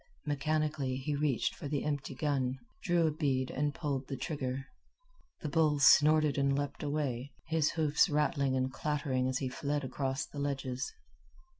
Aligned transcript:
Mechanically 0.25 0.95
he 0.95 1.13
reached 1.15 1.53
for 1.53 1.67
the 1.67 1.83
empty 1.85 2.15
gun, 2.15 2.57
drew 2.81 3.05
a 3.05 3.11
bead, 3.11 3.51
and 3.51 3.71
pulled 3.75 4.07
the 4.07 4.17
trigger. 4.17 4.65
The 5.41 5.49
bull 5.49 5.77
snorted 5.77 6.39
and 6.39 6.57
leaped 6.57 6.81
away, 6.81 7.29
his 7.45 7.69
hoofs 7.73 8.09
rattling 8.09 8.55
and 8.55 8.73
clattering 8.73 9.27
as 9.29 9.37
he 9.37 9.47
fled 9.47 9.83
across 9.83 10.25
the 10.25 10.39
ledges. 10.39 10.91